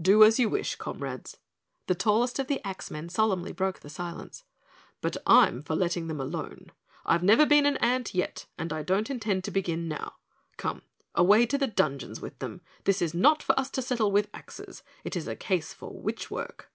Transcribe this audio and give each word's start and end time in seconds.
"Do 0.00 0.24
as 0.24 0.38
you 0.38 0.48
wish, 0.48 0.76
comrades," 0.76 1.36
the 1.86 1.94
tallest 1.94 2.38
of 2.38 2.46
the 2.46 2.66
axmen 2.66 3.10
solemnly 3.10 3.52
broke 3.52 3.80
the 3.80 3.90
silence, 3.90 4.42
"but 5.02 5.18
I'm 5.26 5.62
for 5.62 5.76
letting 5.76 6.06
them 6.06 6.18
alone. 6.18 6.72
I've 7.04 7.22
never 7.22 7.44
been 7.44 7.66
an 7.66 7.76
ant 7.76 8.14
yet 8.14 8.46
and 8.56 8.70
don't 8.86 9.10
intend 9.10 9.44
to 9.44 9.50
begin 9.50 9.86
now. 9.86 10.14
Come 10.56 10.80
away 11.14 11.44
to 11.44 11.58
the 11.58 11.66
dungeons 11.66 12.22
with 12.22 12.38
them. 12.38 12.62
This 12.84 13.02
is 13.02 13.12
not 13.12 13.42
for 13.42 13.60
us 13.60 13.68
to 13.72 13.82
settle 13.82 14.10
with 14.10 14.30
axes, 14.32 14.82
it 15.04 15.14
is 15.14 15.28
a 15.28 15.36
case 15.36 15.74
for 15.74 15.90
witch 15.92 16.30
work." 16.30 16.72